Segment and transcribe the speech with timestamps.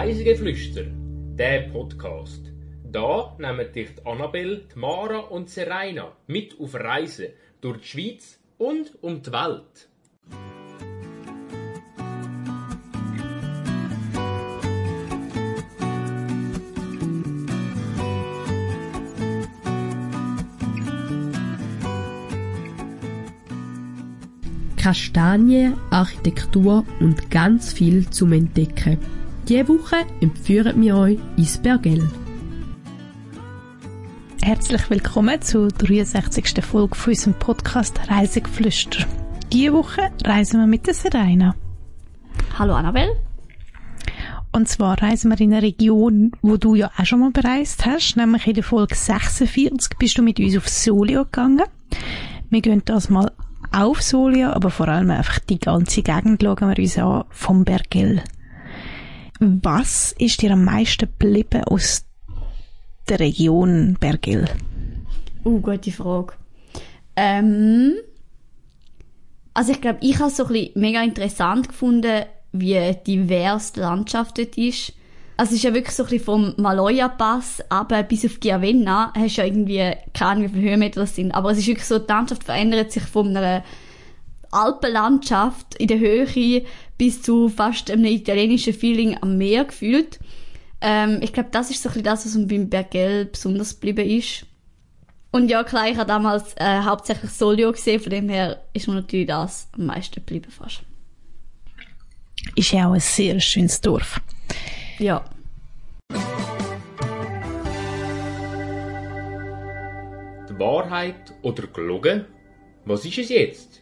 [0.00, 0.84] Reisegeflüster,
[1.36, 2.52] der Podcast.
[2.84, 8.92] Da nehmen dich die Annabelle, Mara und Serena mit auf Reisen durch die Schweiz und
[9.02, 9.88] um die Welt.
[24.76, 29.17] Kastanie, Architektur und ganz viel zum Entdecken.
[29.48, 32.06] Diese Woche empfehlen wir euch ins Bergell.
[34.42, 36.62] Herzlich willkommen zur 63.
[36.62, 39.06] Folge von unserem Podcast Reisegeflüster.
[39.50, 41.54] Diese Woche reisen wir mit der Serena.
[42.58, 43.16] Hallo Annabelle.
[44.52, 48.18] Und zwar reisen wir in eine Region, wo du ja auch schon mal bereist hast,
[48.18, 51.64] nämlich in der Folge 46 bist du mit uns auf Solio gegangen.
[52.50, 53.32] Wir gehen das mal
[53.72, 58.22] auf Solio, aber vor allem einfach die ganze Gegend schauen wir uns an vom Bergell.
[59.40, 62.04] Was ist dir am meisten geblieben aus
[63.08, 64.46] der Region Bergell?
[65.44, 66.34] Uh, gute Frage.
[67.14, 67.94] Ähm,
[69.54, 73.80] also ich glaube, ich habe es so ein bisschen mega interessant gefunden, wie divers die
[73.80, 74.92] Landschaft dort ist.
[75.36, 79.36] Also es ist ja wirklich so ein bisschen vom Maloja-Pass aber bis auf Giavenna hast
[79.36, 82.00] du ja irgendwie, keine Ahnung, wie viele Höhenmeter das sind, aber es ist wirklich so,
[82.00, 83.62] die Landschaft verändert sich von einer
[84.50, 86.64] Alpenlandschaft in der Höhe
[86.96, 90.18] bis zu fast einem italienischen Feeling am Meer gefühlt.
[90.80, 94.08] Ähm, ich glaube, das ist so ein bisschen das, was mir beim Bergell besonders geblieben
[94.08, 94.46] ist.
[95.30, 98.94] Und ja, klar, ich habe damals äh, hauptsächlich Solio gesehen, von dem her ist mir
[98.94, 100.82] natürlich das am meisten geblieben fast.
[102.54, 104.20] Ist ja auch ein sehr schönes Dorf.
[104.98, 105.24] Ja.
[110.48, 112.24] Die Wahrheit oder gelogen?
[112.84, 113.77] Was ist es jetzt?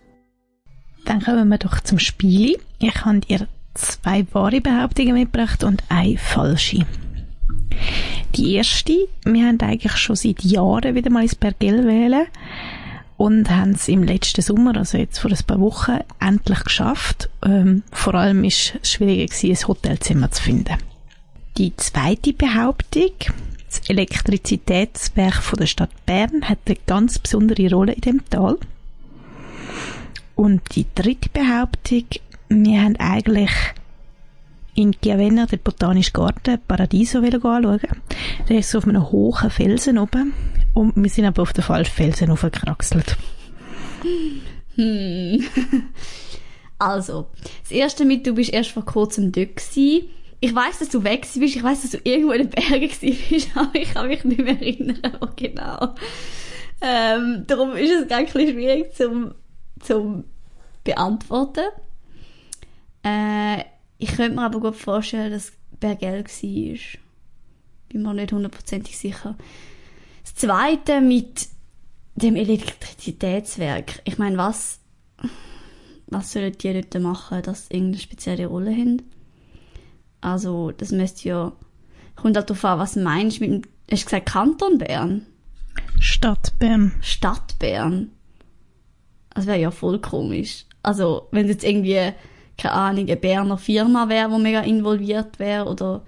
[1.06, 2.58] Dann kommen wir doch zum Spiel.
[2.78, 6.84] Ich habe dir zwei wahre Behauptungen mitgebracht und eine falsche.
[8.34, 12.26] Die erste, wir haben eigentlich schon seit Jahren wieder mal ins Bergell wählen
[13.16, 17.30] und haben es im letzten Sommer, also jetzt vor ein paar Wochen, endlich geschafft.
[17.44, 20.76] Ähm, vor allem ist es schwieriger gewesen, ein Hotelzimmer zu finden.
[21.56, 23.12] Die zweite Behauptung,
[23.68, 28.58] das Elektrizitätswerk von der Stadt Bern hat eine ganz besondere Rolle in dem Tal.
[30.36, 32.04] Und die dritte Behauptung,
[32.48, 33.50] wir haben eigentlich
[34.74, 37.80] in Chiavenna den Botanischen Garten Paradiso anschauen.
[38.48, 40.34] Der ist so auf einem hohen Felsen oben
[40.74, 43.16] und wir sind aber auf den falschen Felsen aufgekraxelt.
[44.74, 45.42] Hm.
[46.78, 47.28] also,
[47.62, 50.08] das erste mit, du bist erst vor kurzem dort gewesen.
[50.40, 53.48] Ich weiß, dass du weg bist, ich weiß, dass du irgendwo in den Bergen bist,
[53.54, 55.94] aber ich kann mich nicht mehr erinnern, wo genau.
[56.82, 59.32] Ähm, darum ist es ganz schwierig zum,
[59.80, 60.24] zum
[60.84, 61.66] beantworten.
[63.04, 63.64] Äh,
[63.98, 67.00] ich könnte mir aber gut vorstellen, dass Bergell war.
[67.88, 69.36] Bin mir nicht hundertprozentig sicher.
[70.22, 71.48] Das zweite mit
[72.14, 74.00] dem Elektrizitätswerk.
[74.04, 74.80] Ich meine, was,
[76.06, 79.02] was sollen die Leute machen, dass sie irgendeine spezielle Rolle haben?
[80.20, 81.52] Also, das müsste ja,
[82.16, 85.26] kommt halt darauf an, was meinst du mit dem, hast du gesagt Kanton Bern?
[86.00, 86.94] Stadt Bern.
[87.00, 88.10] Stadt Bern.
[89.36, 90.64] Das wäre ja voll komisch.
[90.82, 92.12] Also, wenn es jetzt irgendwie,
[92.56, 96.02] keine Ahnung, eine Berner Firma wäre, die mega involviert wäre, oder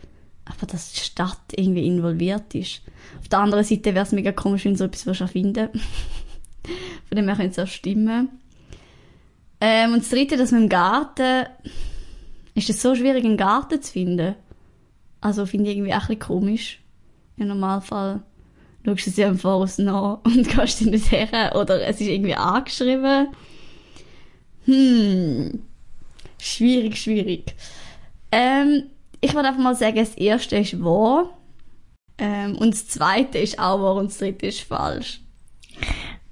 [0.47, 2.81] aber dass die Stadt irgendwie involviert ist.
[3.21, 5.69] Auf der anderen Seite wäre es mega komisch, wenn so etwas erfinden
[7.09, 8.31] Von dem her könnte es auch stimmen.
[9.61, 11.47] Ähm, und das dritte, dass man im Garten,
[12.55, 14.37] ist es so schwierig, einen Garten zu finden?
[15.21, 16.81] Also finde ich irgendwie auch ein bisschen komisch.
[17.37, 18.23] Im Normalfall
[18.85, 22.35] schaust du ja im Voraus nach und gehst in das her oder es ist irgendwie
[22.35, 23.29] angeschrieben.
[24.65, 25.63] Hm.
[26.39, 27.55] Schwierig, schwierig.
[28.31, 28.85] Ähm,
[29.21, 31.31] ich würde einfach mal sagen, das erste ist wahr.
[32.19, 35.21] Ähm, und das zweite ist auch wahr und das dritte ist falsch.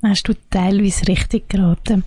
[0.03, 2.05] Hast du teilweise richtig geraten.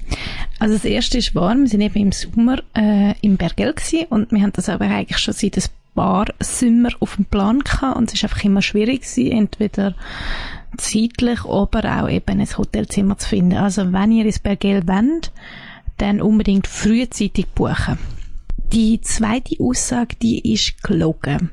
[0.60, 4.32] Also das erste ist wahr, wir sind eben im Sommer äh, im Bergell gewesen und
[4.32, 5.64] wir haben das aber eigentlich schon seit ein
[5.96, 9.96] paar Sommer auf dem Plan gehabt und es ist einfach immer schwierig gewesen, entweder
[10.78, 13.58] zeitlich, aber auch eben ein Hotelzimmer zu finden.
[13.58, 15.32] Also wenn ihr ins Bergell wollt,
[15.98, 17.98] dann unbedingt frühzeitig buchen.
[18.72, 21.52] Die zweite Aussage, die ist gelogen.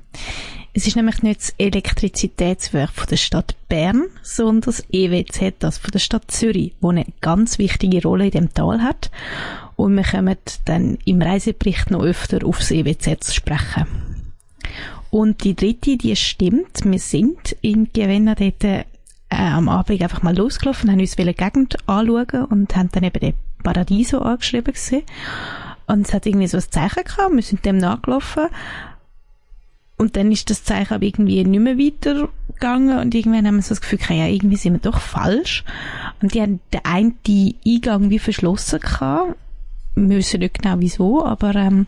[0.75, 5.91] Es ist nämlich nicht das Elektrizitätswerk von der Stadt Bern, sondern das EWZ, das von
[5.91, 9.11] der Stadt Zürich, wo eine ganz wichtige Rolle in dem Tal hat.
[9.77, 10.37] Und wir kommen
[10.67, 13.87] dann im Reisebericht noch öfter aufs EWZ zu sprechen.
[15.17, 16.85] Und die dritte, die stimmt.
[16.85, 18.85] Wir sind in Gewenna dort äh,
[19.31, 23.35] am Abend einfach mal losgelaufen, haben uns eine Gegend anschauen und haben dann eben den
[23.63, 25.05] Paradiso angeschrieben gesehen.
[25.87, 28.49] Und es hat irgendwie so ein Zeichen gehabt, wir sind dem nachgelaufen.
[29.97, 33.71] Und dann ist das Zeichen aber irgendwie nicht mehr weitergegangen und irgendwann haben wir so
[33.71, 35.65] das Gefühl, ja, irgendwie sind wir doch falsch.
[36.21, 39.35] Und die haben den einen Eingang wie verschlossen gehabt.
[39.95, 41.87] Wir wissen nicht genau wieso, aber ähm,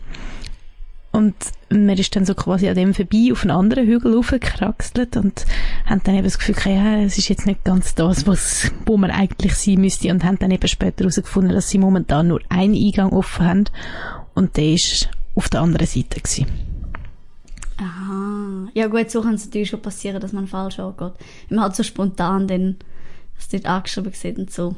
[1.11, 1.35] und
[1.69, 5.45] man ist dann so quasi an dem vorbei auf einen anderen Hügel hochgekraxelt und
[5.85, 9.11] haben dann eben das Gefühl, ja, es ist jetzt nicht ganz das, was, wo man
[9.11, 13.11] eigentlich sein müsste und haben dann eben später herausgefunden, dass sie momentan nur einen Eingang
[13.11, 13.65] offen haben
[14.35, 16.45] und der ist auf der anderen Seite gewesen.
[17.77, 18.67] Aha.
[18.73, 21.13] Ja gut, so kann es natürlich schon passieren, dass man falsch angeht.
[21.47, 22.75] Wenn man halt so spontan dann
[23.35, 24.75] das dort angeschrieben sieht und so.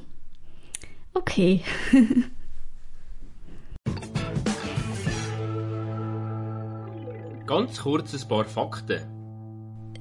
[1.14, 1.62] Okay.
[7.52, 9.02] Ganz kurz ein paar Fakten.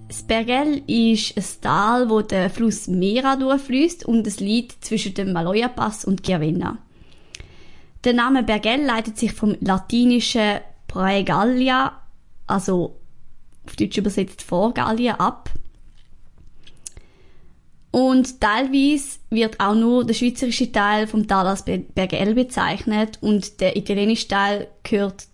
[0.07, 5.33] Das Bergell ist ein Tal, wo der Fluss Mera durchfließt und es liegt zwischen dem
[5.33, 6.79] Maloja-Pass und Chiavenna.
[8.05, 12.01] Der Name Bergell leitet sich vom latinischen Praegallia,
[12.47, 12.95] also
[13.67, 15.51] auf Deutsch übersetzt Vorgallien, ab.
[17.91, 23.77] Und teilweise wird auch nur der schweizerische Teil vom Tal als Bergell bezeichnet und der
[23.77, 25.30] italienische Teil gehört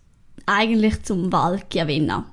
[0.47, 2.25] eigentlich zum Val Chiavenna.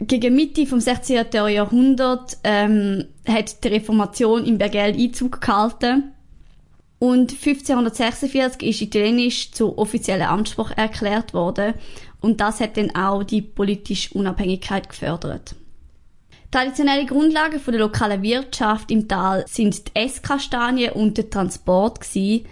[0.00, 1.26] Gegen Mitte vom 16.
[1.32, 6.12] Jahrhundert ähm, hat die Reformation im Bergell Einzug gehalten
[6.98, 11.74] und 1546 ist Italienisch zur offiziellen Amtssprache erklärt worden
[12.20, 15.54] und das hat dann auch die politische Unabhängigkeit gefördert.
[16.50, 22.44] Traditionelle Grundlagen der lokalen Wirtschaft im Tal sind die Esskastanie und der Transport gewesen.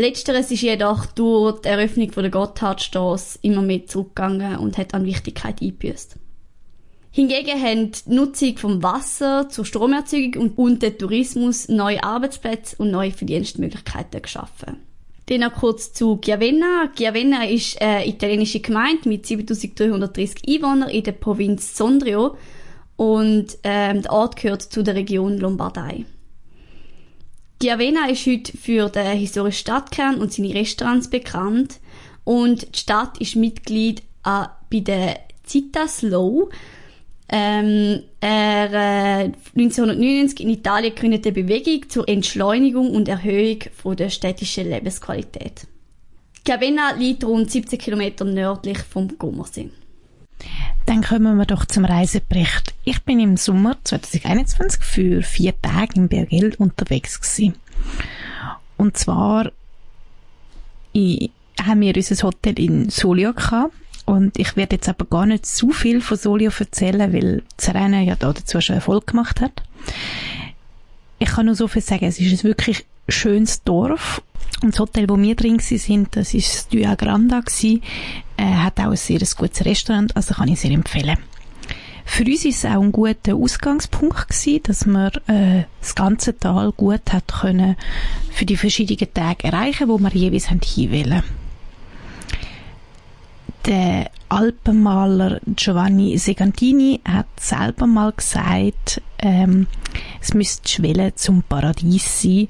[0.00, 5.60] Letzteres ist jedoch durch die Eröffnung der Gotthardstrasse immer mehr zurückgegangen und hat an Wichtigkeit
[5.60, 6.16] eingebüßt.
[7.12, 12.90] Hingegen haben die Nutzung vom Wasser zur Stromerzeugung und, und der Tourismus neue Arbeitsplätze und
[12.90, 14.76] neue Verdienstmöglichkeiten geschaffen.
[15.26, 16.90] Dann noch kurz zu Chiavenna.
[16.96, 22.36] Chiavenna ist eine italienische Gemeinde mit 7330 Einwohnern in der Provinz Sondrio
[22.96, 26.06] und ähm, der Ort gehört zu der Region Lombardei.
[27.62, 31.78] Chiavenna ist heute für den historischen Stadtkern und seine Restaurants bekannt
[32.24, 36.48] und die Stadt ist Mitglied äh, bei der Citas Low,
[37.28, 44.70] ähm, er, äh, 1999 in Italien gegründete Bewegung zur Entschleunigung und Erhöhung von der städtischen
[44.70, 45.66] Lebensqualität.
[46.46, 49.70] Chiavenna liegt rund 17 Kilometer nördlich vom Gommersee.
[50.86, 52.74] Dann kommen wir doch zum Reisebericht.
[52.84, 57.54] Ich bin im Sommer 2021 für vier Tage in Bergell unterwegs gewesen.
[58.76, 59.52] Und zwar
[60.92, 61.30] ich,
[61.62, 63.74] haben wir unser Hotel in Solio gehabt
[64.06, 68.16] und ich werde jetzt aber gar nicht zu viel von Solio erzählen, weil Serena ja
[68.16, 69.62] da dazu schon Erfolg gemacht hat.
[71.18, 74.22] Ich kann nur so viel sagen, es ist ein wirklich schönes Dorf.
[74.62, 77.82] Und das Hotel, wo wir drin sind, das ist das Dua Granda gewesen,
[78.36, 81.16] äh, hat auch ein sehr gutes Restaurant, also kann ich sehr empfehlen.
[82.04, 86.72] Für uns ist es auch ein guter Ausgangspunkt gewesen, dass wir äh, das ganze Tal
[86.72, 87.76] gut hat können
[88.30, 91.22] für die verschiedenen Tage erreichen, wo wir jeweils hinwählen
[93.66, 99.66] der Alpenmaler Giovanni Segantini hat selber mal gesagt, ähm,
[100.20, 102.48] es müsste Schwelle zum Paradies sein,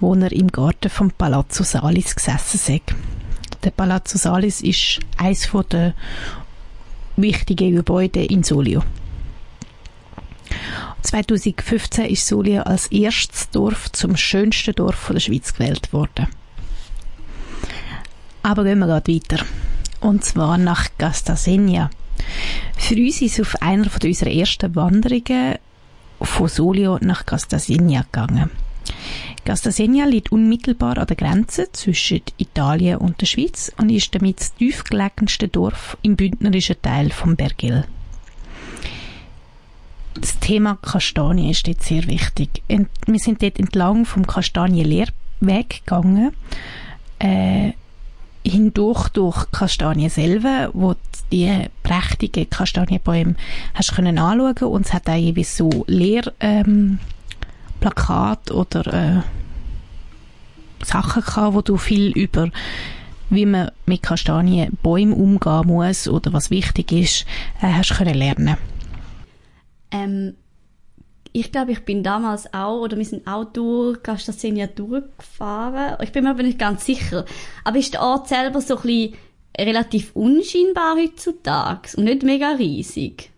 [0.00, 2.80] wo er im Garten vom Palazzo Salis gesessen sei.
[3.64, 5.94] Der Palazzo Salis ist eines der
[7.16, 8.82] wichtigen Gebäude in Solio.
[11.02, 16.28] 2015 ist Solio als erstes Dorf zum schönsten Dorf der Schweiz gewählt worden.
[18.42, 19.44] Aber gehen wir gerade weiter
[20.06, 21.90] und zwar nach Gastasenia.
[22.76, 25.56] Für uns ist auf einer von unserer ersten Wanderungen
[26.20, 28.50] von Solio nach Gastasenia gegangen.
[29.44, 34.54] Gastasenia liegt unmittelbar an der Grenze zwischen Italien und der Schweiz und ist damit das
[34.54, 37.84] tiefgelegenste Dorf im bündnerischen Teil von Bergil.
[40.14, 42.62] Das Thema Kastanien ist dort sehr wichtig.
[42.68, 46.32] Wir sind dort entlang vom Kastanienlehrweg gegangen.
[47.18, 47.72] Äh,
[48.50, 50.94] hindurch durch Kastanien selber, wo
[51.32, 53.34] die prächtigen Kastanienbäume
[53.74, 56.98] hast können anschauen und es hat auch jeweils so Lehrplakat ähm,
[58.56, 59.22] oder äh,
[60.84, 62.50] Sachen gehabt, wo du viel über
[63.28, 67.26] wie man mit Kastanienbäumen umgehen muss oder was wichtig ist,
[67.60, 68.56] äh, hast können lernen.
[69.90, 70.34] Ähm,
[71.32, 75.96] ich glaube, ich bin damals auch, oder wir sind auch durch Gastasenia durchgefahren.
[76.02, 77.24] Ich bin mir aber nicht ganz sicher.
[77.64, 79.14] Aber ist der Ort selber so ein bisschen
[79.58, 83.30] relativ unscheinbar heutzutage und nicht mega riesig?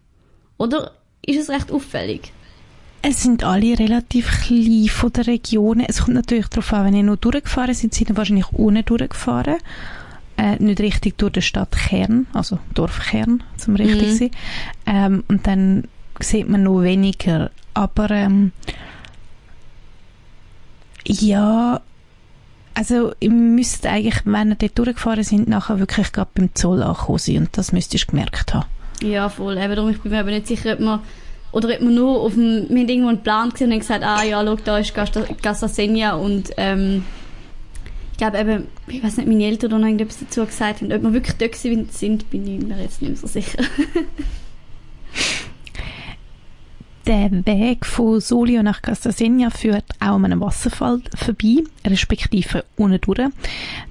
[0.57, 0.93] Oder
[1.25, 2.33] ist es recht auffällig?
[3.03, 5.81] Es sind alle relativ klein von der Region.
[5.81, 9.57] Es kommt natürlich darauf an, wenn ihr nur durchgefahren sind, sind ihr wahrscheinlich ohne durchgefahren.
[10.41, 14.17] äh, nicht richtig durch den Stadtkern, also Dorfkern, zum richtig Mhm.
[14.17, 14.31] sein.
[14.87, 15.89] Ähm, und dann
[16.21, 17.51] sieht man noch weniger.
[17.79, 18.51] Aber ähm,
[21.07, 21.81] ja,
[22.75, 27.19] also ihr müsst eigentlich, wenn ihr dort durchgefahren sind, nachher wirklich gerade beim Zoll angekommen
[27.19, 27.37] sein.
[27.37, 28.67] Und das müsstest du gemerkt haben.
[29.01, 29.57] Ja, voll.
[29.57, 30.99] Eben darum, ich bin mir aber nicht sicher, ob man,
[31.53, 34.25] oder ob man nur auf dem, wir haben irgendwo einen Plan gesehen und gesagt, ah
[34.25, 34.93] ja, schau, da ist
[35.41, 37.05] Gastasenia und, ähm,
[38.11, 40.93] ich glaube eben, ich weiß nicht, meine Eltern noch irgendetwas dazu gesagt haben.
[40.93, 41.55] Ob wir wirklich dort
[41.93, 43.63] sind, bin ich mir jetzt nicht mehr so sicher.
[47.09, 53.31] Der Weg von Solio nach Castasegna führt auch an einem Wasserfall vorbei, respektive unten durch.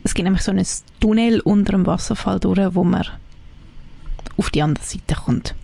[0.04, 0.64] Es gibt nämlich so ein
[1.00, 3.08] Tunnel unter dem Wasserfall durch, wo man
[4.38, 5.56] auf die andere Seite kommt.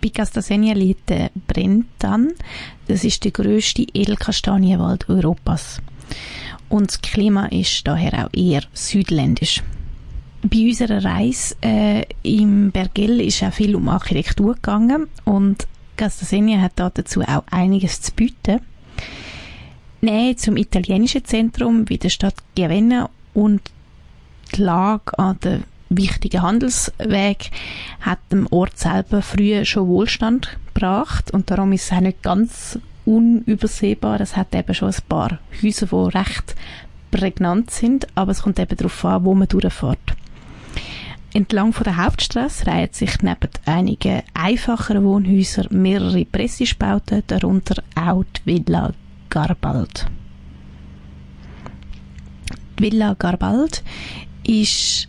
[0.00, 2.32] Bei Castasegna liegt der Brentan.
[2.88, 5.82] Das ist der grösste Edelkastanienwald Europas.
[6.70, 9.62] Und das Klima ist daher auch eher südländisch.
[10.44, 16.72] Bei unserer Reise äh, im Bergell ist auch viel um Architektur gegangen und Castasegna hat
[16.76, 18.60] da dazu auch einiges zu bieten.
[20.00, 23.62] Nähe zum italienischen Zentrum wie der Stadt Chiavenna und
[24.54, 27.50] die Lage an den wichtigen Handelsweg
[28.00, 32.78] hat dem Ort selber früher schon Wohlstand gebracht und darum ist es auch nicht ganz
[33.04, 34.20] unübersehbar.
[34.20, 36.54] Es hat eben schon ein paar Häuser, die recht
[37.10, 40.16] prägnant sind, aber es kommt eben darauf an, wo man durchfährt.
[41.36, 48.46] Entlang von der Hauptstraße reihen sich neben einigen einfacheren Wohnhäusern mehrere Prestigebauten, darunter auch die
[48.46, 48.92] Villa
[49.30, 50.06] Garbald.
[52.78, 53.82] Die Villa Garbald
[54.46, 55.08] ist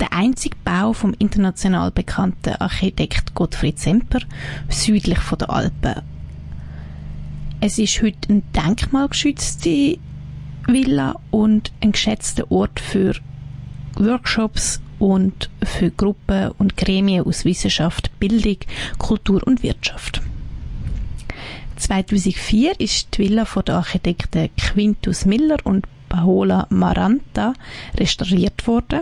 [0.00, 4.22] der einzige Bau vom international bekannten Architekt Gottfried Semper
[4.68, 6.02] südlich von der Alpen.
[7.60, 9.96] Es ist heute eine denkmalgeschützte
[10.66, 13.14] Villa und ein geschätzter Ort für
[13.94, 18.58] Workshops und für Gruppen und Gremien aus Wissenschaft, Bildung,
[18.98, 20.22] Kultur und Wirtschaft.
[21.76, 27.52] 2004 ist die Villa von den Architekten Quintus Miller und Paola Maranta
[27.98, 29.00] restauriert worden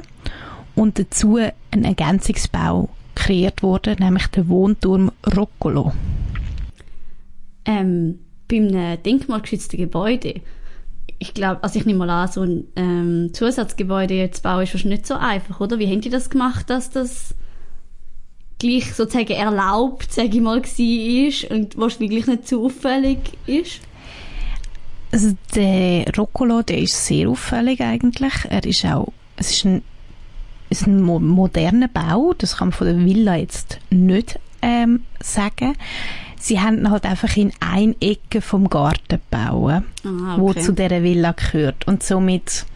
[0.74, 1.38] und dazu
[1.70, 5.92] ein Ergänzungsbau kreiert worden, nämlich der Wohnturm Roccolo.
[7.64, 10.40] ähm, bei einem denkmalgeschützten Gebäude,
[11.25, 15.00] ich glaube, also ich nehme mal an, so ein ähm, Zusatzgebäude zu bauen ist wahrscheinlich
[15.00, 15.78] nicht so einfach, oder?
[15.78, 17.35] Wie haben die das gemacht, dass das
[18.59, 23.81] gleich sozusagen erlaubt, sage ich mal, war und wahrscheinlich nicht zu auffällig ist?
[25.12, 28.33] Also der Roccolo, der ist sehr auffällig eigentlich.
[28.50, 29.83] Er ist auch, es ist ein,
[30.69, 35.04] es ist ein mo moderner Bau, das kann man von der Villa jetzt nicht ähm,
[35.21, 35.75] sagen.
[36.46, 40.60] Sie haben halt einfach in ein Ecke vom Garten bauen, Ah, wo okay.
[40.60, 41.86] zu dieser Villa gehört.
[41.88, 42.66] Und somit,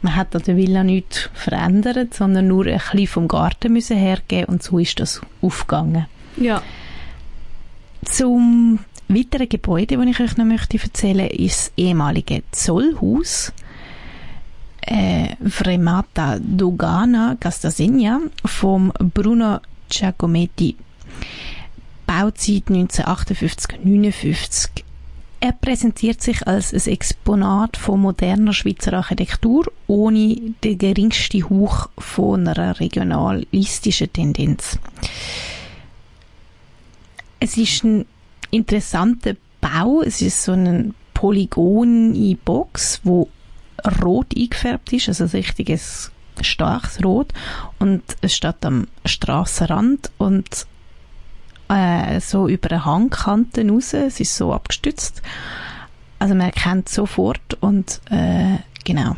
[0.00, 4.46] man hat an der Villa nichts verändert, sondern nur ein bisschen vom Garten müssen hergeben
[4.46, 6.06] und so ist das aufgegangen.
[6.38, 6.62] Ja,
[8.04, 13.52] Zum weiteren Gebäude, das ich euch noch möchte erzählen, ist das ehemalige Zollhaus
[14.82, 19.58] äh, Fremata Dogana Castasegna vom Bruno
[19.90, 20.76] Giacometti.
[22.18, 24.82] Bauzeit 1958-59.
[25.38, 32.48] Er präsentiert sich als ein Exponat von moderner Schweizer Architektur ohne den geringsten Hauch von
[32.48, 34.80] einer regionalistischen Tendenz.
[37.38, 38.04] Es ist ein
[38.50, 40.02] interessanter Bau.
[40.02, 43.28] Es ist so ein Polygon in Box, wo
[44.02, 46.10] rot eingefärbt ist, also ein richtiges
[46.40, 47.32] starkes Rot
[47.78, 50.66] und es steht am Strassenrand und
[51.68, 53.94] äh, so über eine Hangkante raus.
[53.94, 55.22] Es ist so abgestützt.
[56.18, 59.16] Also man erkennt sofort und äh, genau.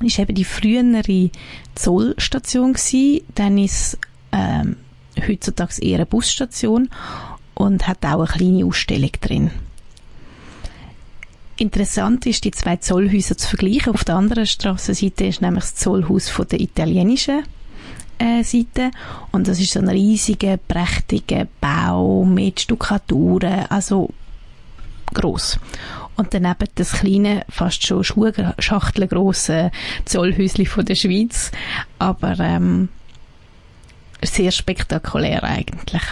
[0.00, 1.30] Ist eben die frühere
[1.74, 3.98] Zollstation gsi, dann ist
[4.32, 4.76] ähm,
[5.26, 6.88] heutzutage eher eine Busstation
[7.54, 9.50] und hat auch eine kleine Ausstellung drin.
[11.56, 13.92] Interessant ist, die zwei Zollhäuser zu vergleichen.
[13.92, 17.42] Auf der anderen Strassenseite ist nämlich das Zollhaus von der italienischen
[18.44, 18.90] Seite
[19.32, 24.10] und das ist so ein riesiger, prächtiger Bau mit Stuckaturen, also
[25.14, 25.58] groß.
[26.16, 29.70] Und daneben das kleine, fast schon schuhschachtelgrosse
[30.04, 31.50] Zollhäusli von der Schweiz,
[31.98, 32.88] aber ähm,
[34.22, 36.02] sehr spektakulär eigentlich.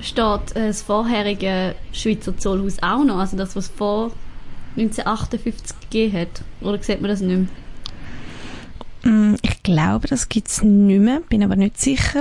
[0.00, 4.12] steht äh, das vorherige Schweizer Zollhaus auch noch, also das, was vor
[4.76, 6.42] 1958 gegeben hat?
[6.60, 7.48] Oder sieht man das nicht mehr?
[9.08, 12.20] Mm, Ich glaube, das gibt's nicht mehr, bin aber nicht sicher.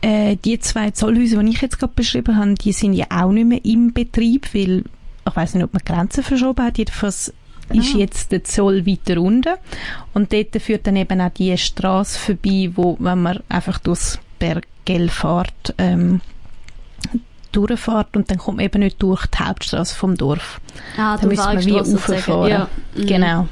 [0.00, 3.46] Äh, die zwei Zollhäuser, die ich jetzt gerade beschrieben habe, die sind ja auch nicht
[3.48, 4.84] mehr im Betrieb, weil
[5.28, 6.78] ich weiß nicht, ob man Grenzen verschoben hat.
[6.78, 7.32] Jedenfalls
[7.70, 7.98] ist Ah.
[7.98, 9.54] jetzt der Zoll weiter unten
[10.14, 15.08] und dort führt dann eben auch die Straße vorbei, wo, wenn man einfach durchs Berggell
[15.10, 16.20] fährt, ähm,
[17.52, 20.60] durchfährt und dann kommt man eben nicht durch die Hauptstraße vom Dorf.
[20.96, 22.50] Ah, Da müssen wir wie rauffahren.
[22.50, 22.68] Ja.
[22.94, 23.06] mhm.
[23.06, 23.48] Genau.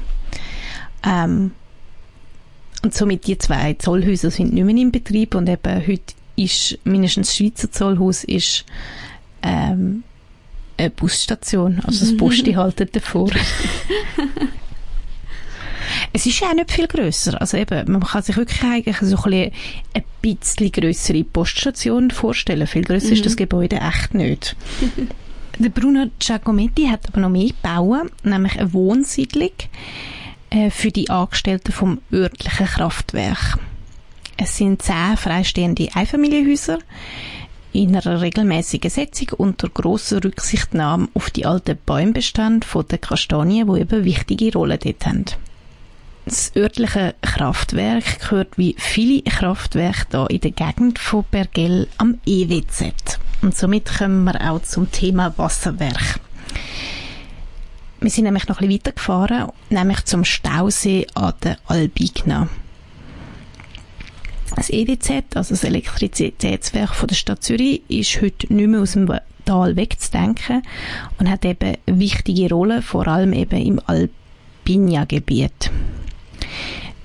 [1.05, 1.51] Ähm,
[2.83, 7.27] und somit die zwei Zollhäuser sind nicht mehr in Betrieb und eben heute ist mindestens
[7.29, 8.65] das Schweizer Zollhaus ist
[9.41, 10.03] ähm,
[10.77, 13.31] eine Busstation, also das Posti haltet davor.
[16.13, 19.17] es ist ja auch nicht viel grösser, also eben, man kann sich wirklich eigentlich so
[19.23, 19.51] ein
[20.21, 22.67] bisschen, grössere Poststation vorstellen.
[22.67, 24.55] Viel grösser ist das Gebäude echt nicht.
[25.57, 29.51] Der Bruno Giacometti hat aber noch mehr gebaut, nämlich eine Wohnsiedlung
[30.71, 33.59] für die Angestellten vom örtlichen Kraftwerk.
[34.37, 36.79] Es sind zehn freistehende Einfamilienhäuser
[37.73, 43.81] in einer regelmäßigen Setzung unter grosser Rücksichtnahme auf die alten Bäumbestände von der Kastanien, die
[43.81, 45.25] eben wichtige Rolle dort haben.
[46.25, 53.19] Das örtliche Kraftwerk gehört wie viele Kraftwerke da in der Gegend von Bergell am EWZ.
[53.41, 56.19] Und somit kommen wir auch zum Thema Wasserwerk.
[57.99, 62.47] Wir sind nämlich noch ein bisschen weitergefahren, nämlich zum Stausee an der Albigna.
[64.55, 69.11] Das EWZ, also das Elektrizitätswerk von der Stadt Zürich, ist heute nicht mehr aus dem
[69.45, 70.61] Tal wegzudenken
[71.19, 75.71] und hat eben wichtige Rolle, vor allem eben im Albinia-Gebiet.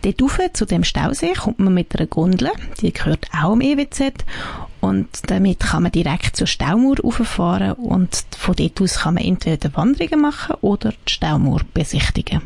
[0.03, 4.25] Dort rauf, zu dem Stausee kommt man mit einer Gondel, die gehört auch am EWZ
[4.83, 9.75] und damit kann man direkt zur Staumauer rauffahren und von dort aus kann man entweder
[9.77, 12.43] Wanderungen machen oder die Staumauer besichtigen.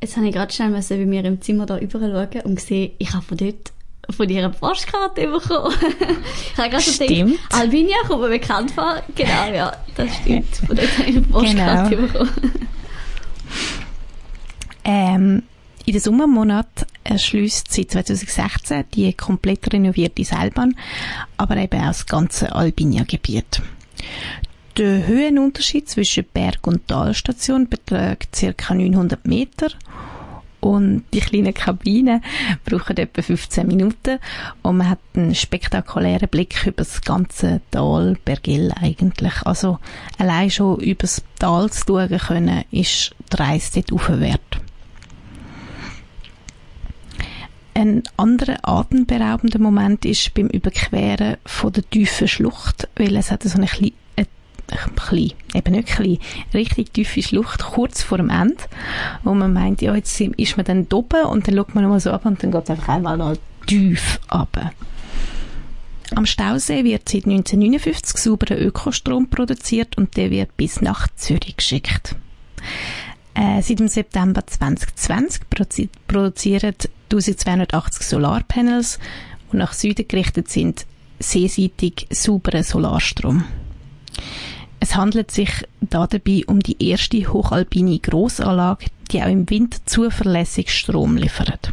[0.00, 2.92] Jetzt habe ich gerade schnell müssen bei mir im Zimmer da überall schauen und gesehen,
[2.98, 3.72] ich habe von dort
[4.10, 5.74] von ihrer Postkarte bekommen.
[6.52, 7.38] ich habe gerade so gedacht, Stimmt.
[7.52, 9.02] Albinia kommt mir bekannt vor.
[9.14, 10.56] Genau, ja, das stimmt.
[10.66, 12.06] Von dort habe ich eine Postkarte Genau.
[12.08, 12.30] bekommen.
[14.84, 15.42] Ähm,
[15.84, 20.76] in den Sommermonaten erschließt seit 2016 die komplett renovierte Seilbahn,
[21.36, 23.62] aber eben auch das ganze Albinia-Gebiet.
[24.76, 28.74] Der Höhenunterschied zwischen Berg- und Talstation beträgt ca.
[28.74, 29.68] 900 Meter
[30.60, 32.22] und die kleinen Kabinen
[32.64, 34.18] brauchen etwa 15 Minuten
[34.62, 39.42] und man hat einen spektakulären Blick über das ganze Tal Bergell eigentlich.
[39.44, 39.78] Also
[40.18, 44.51] allein schon über das Tal zu schauen können, ist die Reise dort aufwärts.
[47.74, 53.56] Ein anderer atemberaubender Moment ist beim Überqueren von der tiefen Schlucht, weil es hat so
[53.56, 54.24] eine kleine, äh,
[54.94, 56.18] klein, eben nicht klein,
[56.52, 58.56] richtig tiefe Schlucht kurz vor dem Ende,
[59.24, 62.00] wo man meint, ja, jetzt ist man dann da oben und dann schaut man nochmal
[62.00, 64.72] so ab und dann geht es einfach einmal noch tief ab.
[66.14, 72.16] Am Stausee wird seit 1959 sauberer Ökostrom produziert und der wird bis nach Zürich geschickt.
[73.34, 76.74] Äh, seit dem September 2020 prozi- produzieren
[77.10, 78.98] 1280 Solarpanels,
[79.52, 80.86] die nach Süden gerichtet sind,
[81.18, 83.44] seeseitig sauberen Solarstrom.
[84.80, 90.70] Es handelt sich da dabei um die erste hochalpine Grossanlage, die auch im Winter zuverlässig
[90.70, 91.72] Strom liefert.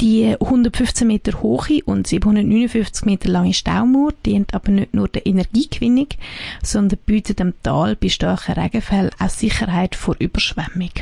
[0.00, 6.06] Die 115 Meter hohe und 759 Meter lange Staumauer dient aber nicht nur der Energiegewinnung,
[6.62, 10.92] sondern bietet dem Tal bei starken Regenfällen auch Sicherheit vor Überschwemmung.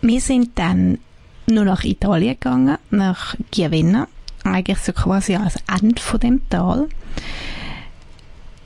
[0.00, 0.98] Wir sind dann
[1.46, 4.08] nur nach Italien gegangen, nach Chiavenna,
[4.42, 6.88] eigentlich so quasi als Ende von dem Tal.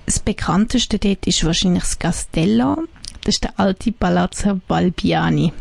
[0.06, 2.84] Das bekannteste dort ist wahrscheinlich das Castello,
[3.24, 5.52] das ist der alte Palazzo Balbiani.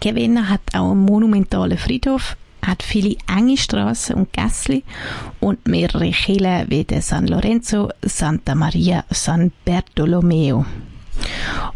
[0.00, 4.82] Chiavenna hat auch einen monumentalen Friedhof, hat viele enge Straßen und Gässli
[5.40, 10.64] und mehrere Kirchen wie der San Lorenzo, Santa Maria, San Bartolomeo.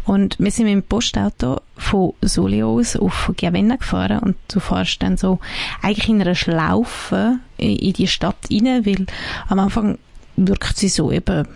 [0.05, 5.03] Und wir sind mit dem Postauto von Soli aus auf Chiavenna gefahren und du fährst
[5.03, 5.39] dann so
[5.83, 9.05] eigentlich in einer Schlaufe in die Stadt rein, weil
[9.47, 9.99] am Anfang
[10.35, 11.47] wirkt sie so eben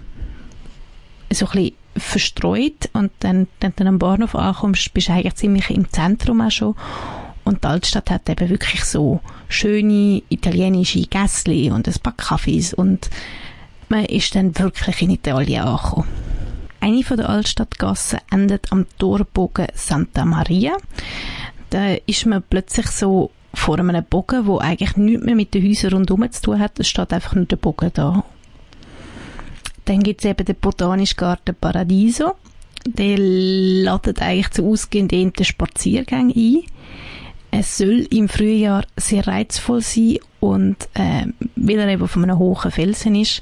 [1.32, 5.70] so ein bisschen verstreut und dann, dann, dann am Bahnhof ankommst, bist du eigentlich ziemlich
[5.70, 6.76] im Zentrum auch schon
[7.44, 13.10] und die Altstadt hat eben wirklich so schöne italienische Gässli und ein paar Kaffees und
[13.90, 16.08] man ist dann wirklich in Italien angekommen.
[16.80, 20.78] Eine von der Altstadtgassen endet am Torbogen Santa Maria.
[21.72, 25.94] Da ist man plötzlich so vor einem Bogen, wo eigentlich nichts mehr mit den Häusern
[25.94, 26.80] rundherum zu tun hat.
[26.80, 28.24] Es steht einfach nur der Bogen da.
[29.90, 32.36] Dann gibt es eben den Botanischen Garten Paradiso.
[32.86, 36.62] Der ladet eigentlich zu ausgedehnten Spaziergängen ein.
[37.50, 41.26] Es soll im Frühjahr sehr reizvoll sein und äh,
[41.56, 43.42] weil er eben auf einem hohen Felsen ist,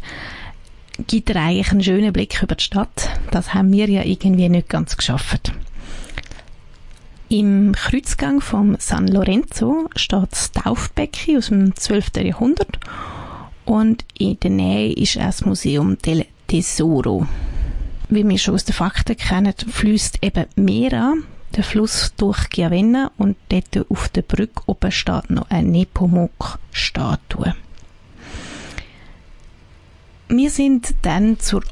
[1.05, 3.09] gibt er eigentlich einen schönen Blick über die Stadt.
[3.29, 5.51] Das haben wir ja irgendwie nicht ganz geschafft.
[7.27, 12.11] Im Kreuzgang vom San Lorenzo steht das Taufbecken aus dem 12.
[12.23, 12.79] Jahrhundert
[13.65, 17.27] und in der Nähe ist auch das Museum del Tesoro.
[18.09, 21.13] Wie wir schon aus den Fakten kennen, fließt eben Mera,
[21.55, 27.55] der Fluss durch Chiavenna und dort auf der Brücke oben steht noch eine Nepomuk-Statue.
[30.29, 31.63] Wir sind dann zur,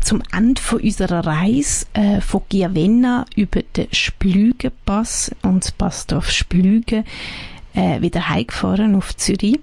[0.00, 7.04] zum Ende unserer Reise äh, von Chiavenna über den Splügenpass und das Passdorf Splügen
[7.74, 9.60] äh, wieder heimgefahren auf Zürich.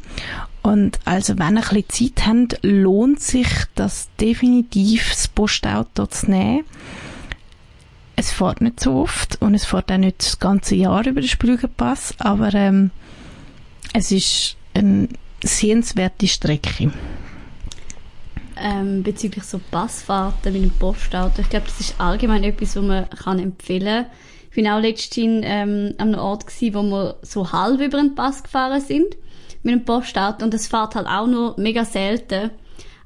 [0.62, 6.32] Und also wenn ihr ein bisschen Zeit habt, lohnt sich das definitiv, das Postauto zu
[6.32, 6.66] nehmen.
[8.16, 11.30] Es fährt nicht so oft und es fährt auch nicht das ganze Jahr über den
[11.30, 12.90] Splügenpass, aber ähm,
[13.94, 15.08] es ist eine
[15.44, 16.92] sehenswerte Strecke
[18.62, 21.42] ähm, bezüglich so Passfahrten mit dem Postauto.
[21.42, 24.12] Ich glaube, das ist allgemein etwas, was man kann empfehlen kann.
[24.50, 28.16] Ich bin auch letztens ähm, an einem Ort gewesen, wo wir so halb über den
[28.16, 29.16] Pass gefahren sind
[29.64, 32.52] mit dem Postauto und das fährt halt auch nur mega selten.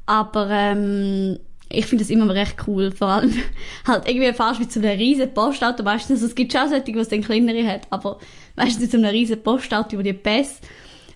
[0.05, 2.91] Aber ähm, ich finde das immer recht cool.
[2.91, 3.33] Vor allem
[3.87, 5.83] halt irgendwie fast mit so einem riesen Postauto.
[5.83, 8.19] Meistens, es gibt schon solche, die es dann kleinere hat, aber
[8.55, 10.61] meistens mit so einem riesen Postauto über die Pässe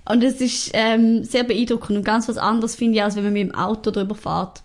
[0.07, 3.33] und es ist ähm, sehr beeindruckend und ganz was anderes finde ich, als wenn man
[3.33, 4.61] mit dem Auto drüber fährt.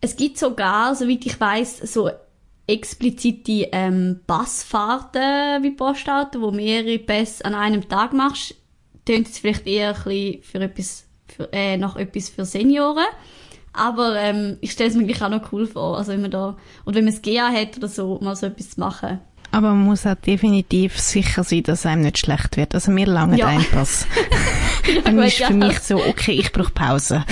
[0.00, 2.10] Es gibt sogar, soweit ich weiß, so
[2.66, 8.54] explizite ähm, Passfahrten wie Postauto, wo mehrere Pässe an einem Tag machst.
[9.08, 13.06] Tönt es vielleicht eher ein bisschen für etwas, für, äh, nach etwas für Senioren.
[13.72, 16.96] Aber ähm, ich stelle es mir auch noch cool vor, also wenn man da, oder
[16.96, 19.20] wenn man es GA hat oder so, mal so etwas zu machen.
[19.50, 22.74] Aber man muss auch definitiv sicher sein, dass einem nicht schlecht wird.
[22.74, 23.46] Also mir lange ja.
[23.46, 24.06] ein Pass.
[24.94, 27.24] ja, Dann ist für mich so, okay, ich brauche Pause.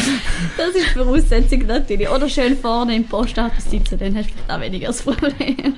[0.57, 2.09] Das ist die Voraussetzung natürlich.
[2.09, 5.75] Oder schön vorne im Postauto sitzen, dann hast du vielleicht auch weniger das Problem.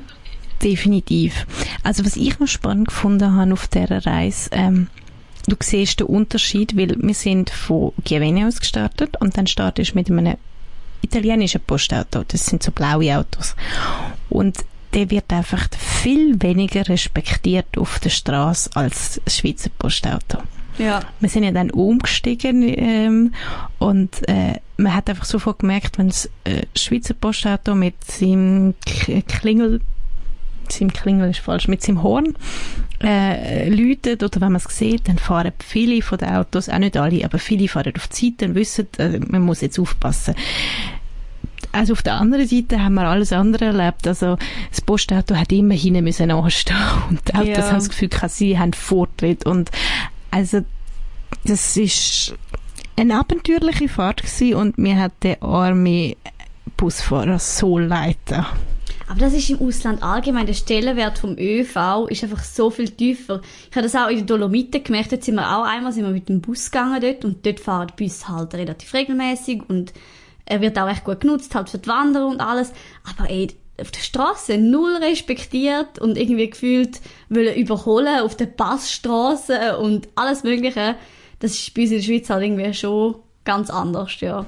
[0.63, 1.45] Definitiv.
[1.83, 4.87] Also was ich noch spannend gefunden habe auf dieser Reise, ähm,
[5.49, 9.95] du siehst den Unterschied, weil wir sind von Chiavenna aus gestartet und dann startest du
[9.97, 10.37] mit einem
[11.03, 12.25] italienischen Postauto.
[12.27, 13.55] Das sind so blaue Autos.
[14.29, 20.39] Und der wird einfach viel weniger respektiert auf der Straße als das Schweizer Postauto.
[20.79, 21.01] Ja.
[21.21, 23.35] Wir sind ja dann umgestiegen ähm,
[23.79, 29.81] und äh, man hat einfach sofort gemerkt, wenn das äh, Schweizer Postauto mit seinem Klingel
[30.73, 32.35] seinem Klingel ist falsch, mit seinem Horn
[33.03, 36.97] äh, läutet oder wenn man es sieht, dann fahren viele von den Autos, auch nicht
[36.97, 40.35] alle, aber viele fahren auf die Seite und wissen, äh, man muss jetzt aufpassen
[41.73, 44.07] also auf der anderen Seite haben wir alles andere erlebt.
[44.07, 44.39] Also
[44.71, 46.77] das Postauto hat immer hinten müssen anstehen
[47.11, 47.67] und die Autos ja.
[47.67, 49.71] haben das Gefühl, sie haben Vortritt und
[50.31, 50.65] also
[51.45, 52.35] das ist
[52.97, 56.17] eine abenteuerliche Fahrt gewesen und mir hat der arme
[56.77, 58.17] Busfahrer so leid.
[59.09, 60.47] Aber das ist im Ausland allgemein.
[60.47, 63.40] Der Stellenwert vom ÖV ist einfach so viel tiefer.
[63.71, 65.12] Ich habe das auch in den Dolomiten gemerkt.
[65.12, 67.88] Jetzt sind wir auch einmal sind wir mit dem Bus gegangen dort und dort fahren
[67.88, 69.94] die Busse halt relativ regelmäßig und
[70.44, 72.73] er wird auch echt gut genutzt, halt für die Wanderer und alles.
[73.05, 73.49] Aber ey,
[73.81, 80.42] auf der Straße null respektiert und irgendwie gefühlt wollen überholen auf der Passstraße und alles
[80.42, 80.97] Mögliche.
[81.38, 84.44] Das ist bei uns in der Schweiz halt irgendwie schon ganz anders, ja.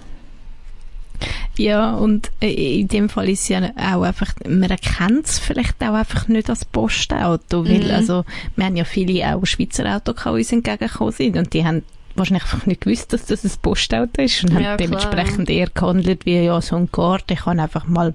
[1.61, 6.27] Ja, und in dem Fall ist ja auch einfach, man erkennt es vielleicht auch einfach
[6.27, 7.91] nicht als Postauto, weil, mhm.
[7.91, 8.25] also,
[8.57, 11.83] wir haben ja viele auch Schweizer Autos, die uns entgegengekommen sind und die haben
[12.15, 16.25] wahrscheinlich einfach nicht gewusst, dass das ein Postauto ist und ja, haben dementsprechend eher gehandelt
[16.25, 18.15] wie ja so ein Guard, ich kann einfach mal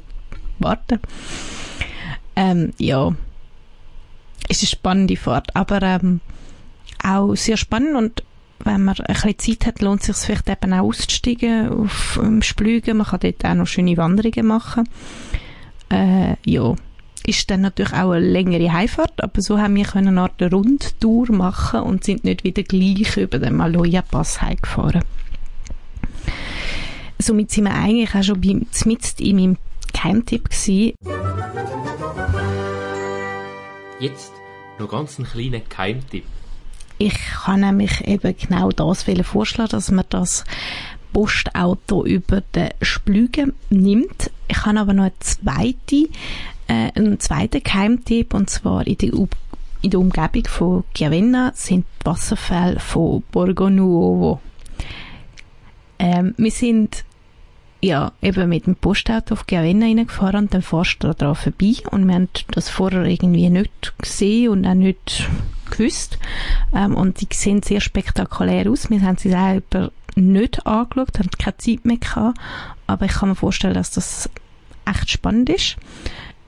[0.58, 1.00] warten.
[2.36, 3.14] Ähm, ja,
[4.50, 6.20] ist eine spannende Fahrt, aber ähm,
[7.04, 8.24] auch sehr spannend und
[8.60, 12.42] wenn man ein bisschen Zeit hat, lohnt es sich vielleicht eben auch auszusteigen auf um
[12.42, 12.98] Splügen.
[12.98, 14.88] Man kann dort auch noch schöne Wanderungen machen.
[15.90, 16.76] Äh, ja,
[17.26, 21.82] ist dann natürlich auch eine längere Heimfahrt, aber so haben wir eine Art Rundtour machen
[21.82, 25.04] und sind nicht wieder gleich über den Maloja-Pass heimgefahren.
[27.20, 29.58] Somit sind wir eigentlich auch schon beim, mitten in meinem
[29.94, 30.94] Geheimtipp gewesen.
[34.00, 34.34] Jetzt
[34.78, 36.26] noch ganz einen kleinen Geheimtipp.
[36.98, 40.46] Ich kann nämlich eben genau das vorschlagen, dass man das
[41.12, 44.32] Postauto über den Splügen nimmt.
[44.48, 46.08] Ich habe aber noch eine zweite
[46.68, 49.14] äh, ein zweiter Geheimtipp, und zwar in der,
[49.82, 54.42] in der Umgebung von Chiavenna sind die Wasserfälle von Borgo Nuovo.
[56.00, 57.04] Ähm, wir sind
[57.82, 62.08] ja, eben mit dem Postauto auf Chiavenna reingefahren und dann fährst du daran vorbei und
[62.08, 65.30] wir haben das vorher irgendwie nicht gesehen und auch nicht
[65.66, 66.18] gewusst.
[66.74, 68.90] Ähm, und die sehen sehr spektakulär aus.
[68.90, 72.40] Wir haben sie selber nicht angeschaut, haben keine Zeit mehr gehabt.
[72.88, 74.30] Aber ich kann mir vorstellen, dass das
[74.86, 75.78] echt spannend ist.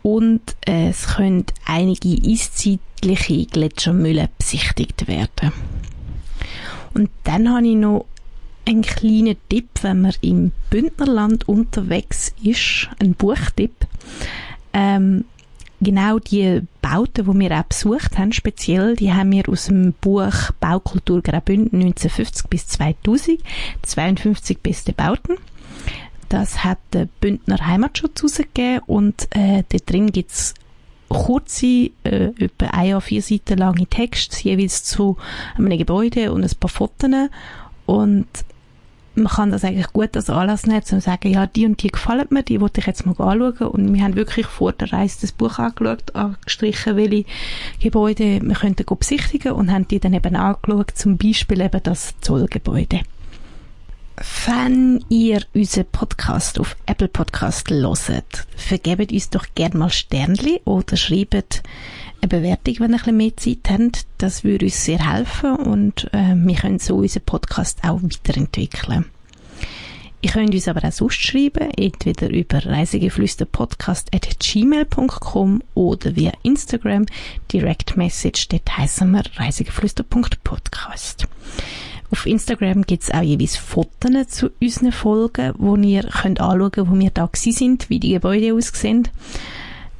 [0.03, 5.51] Und äh, es können einige eiszeitliche Gletschermühlen besichtigt werden.
[6.93, 8.05] Und dann habe ich noch
[8.65, 13.87] einen kleinen Tipp, wenn man im Bündnerland unterwegs ist, ein Buchtipp.
[14.73, 15.25] Ähm,
[15.81, 20.51] genau die Bauten, die wir auch besucht haben, speziell, die haben wir aus dem Buch
[20.59, 23.39] Baukultur Graubünden 1950 bis 2000,
[23.83, 25.37] 52 beste Bauten.
[26.29, 30.53] Das hat der Bündner Heimatschutz herausgegeben und äh, dort drin gibt's
[31.07, 35.15] kurze, äh, etwa ein oder vier Seiten lange Texte, jeweils zu
[35.57, 37.29] einem Gebäude und ein paar Fotos.
[37.85, 38.27] Und
[39.17, 41.89] man kann das eigentlich gut als Anlass nehmen, um zu sagen, ja, die und die
[41.89, 43.67] gefallen mir, die wollte ich jetzt mal anschauen.
[43.67, 47.25] Und wir haben wirklich vor der Reise das Buch angeschaut, angestrichen, welche
[47.81, 53.01] Gebäude wir könnten besichtigen und haben die dann eben angeschaut, zum Beispiel eben das Zollgebäude.
[54.45, 60.97] Wenn ihr unseren Podcast auf Apple Podcast loset, vergebt uns doch gerne mal Sternli oder
[60.97, 61.61] schreibt
[62.21, 64.07] eine Bewertung, wenn ihr ein bisschen mehr Zeit habt.
[64.17, 69.05] Das würde uns sehr helfen und äh, wir können so unseren Podcast auch weiterentwickeln.
[70.21, 77.05] Ihr könnt uns aber auch sonst schreiben, entweder über reisegeflüsterpodcast.gmail.com oder via Instagram
[77.53, 81.27] Direct Message, dort heissen wir reisegeflüster.podcast.
[82.09, 86.89] Auf Instagram gibt es auch jeweils Fotos zu unseren Folgen, wo ihr könnt anschauen könnt,
[86.89, 89.07] wo wir da sind, wie die Gebäude aussehen.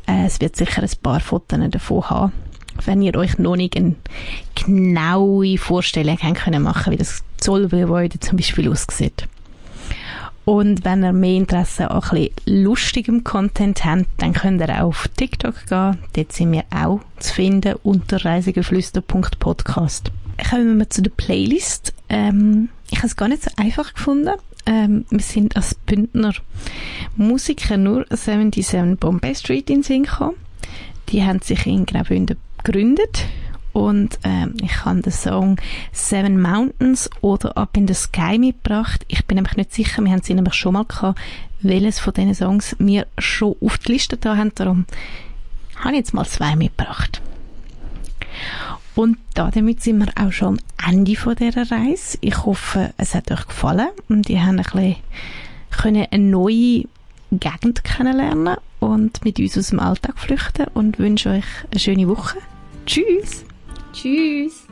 [0.08, 2.34] Äh, es wird sicher ein paar Fotos davon haben,
[2.86, 3.96] wenn ihr euch noch nicht eine
[4.56, 9.28] genaue Vorstellung haben können machen, wie das Zollgebäude zum Beispiel aussieht.
[10.46, 14.88] Und wenn ihr mehr Interesse an ein bisschen lustigem Content habt, dann könnt ihr auch
[14.88, 15.98] auf TikTok gehen.
[16.14, 20.10] Dort sind wir auch zu finden unter reisegeflüster.podcast.
[20.50, 21.94] Kommen wir zu der Playlist.
[22.08, 24.32] Ähm, ich habe es gar nicht so einfach gefunden.
[24.68, 26.34] Ähm, wir sind als Bündner
[27.16, 30.36] Musiker nur 77 Bombay Street in Sinn gekommen.
[31.10, 33.26] Die haben sich in Graubünden gegründet
[33.72, 35.58] und ähm, ich habe den Song
[35.94, 39.06] Seven Mountains oder Up in the Sky mitgebracht.
[39.08, 41.18] Ich bin nämlich nicht sicher, wir haben sie nämlich schon mal gehabt,
[41.62, 44.52] welches von diesen Songs wir schon auf die Liste da haben.
[44.54, 44.86] Darum
[45.78, 47.22] habe ich jetzt mal zwei mitgebracht.
[48.98, 52.18] Und da damit sind wir auch schon am Ende dieser Reise.
[52.22, 54.96] Ich hoffe, es hat euch gefallen und ihr habt ein
[55.70, 56.86] bisschen eine neue
[57.30, 62.40] Gegend kennenlernen und mit uns aus dem Alltag flüchten und wünsche euch eine schöne Woche.
[62.88, 63.46] Tschüss!
[63.94, 64.66] Tschüss!